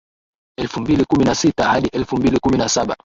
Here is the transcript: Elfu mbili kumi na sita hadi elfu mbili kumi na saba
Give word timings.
Elfu 0.59 0.81
mbili 0.81 1.05
kumi 1.05 1.25
na 1.25 1.35
sita 1.35 1.67
hadi 1.69 1.87
elfu 1.93 2.17
mbili 2.17 2.39
kumi 2.39 2.57
na 2.57 2.69
saba 2.69 2.95